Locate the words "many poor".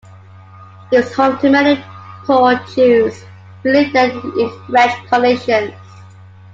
1.51-2.55